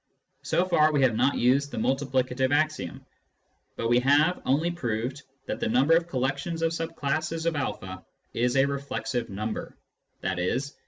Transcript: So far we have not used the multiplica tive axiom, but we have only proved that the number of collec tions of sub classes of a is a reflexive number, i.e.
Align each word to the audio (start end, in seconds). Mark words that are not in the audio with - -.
So 0.41 0.65
far 0.65 0.91
we 0.91 1.03
have 1.03 1.15
not 1.15 1.37
used 1.37 1.69
the 1.69 1.77
multiplica 1.77 2.35
tive 2.35 2.51
axiom, 2.51 3.05
but 3.75 3.87
we 3.87 3.99
have 3.99 4.41
only 4.47 4.71
proved 4.71 5.21
that 5.45 5.59
the 5.59 5.69
number 5.69 5.95
of 5.95 6.07
collec 6.09 6.39
tions 6.39 6.63
of 6.63 6.73
sub 6.73 6.95
classes 6.95 7.45
of 7.45 7.53
a 7.55 8.03
is 8.33 8.55
a 8.57 8.65
reflexive 8.65 9.29
number, 9.29 9.77
i.e. 10.23 10.59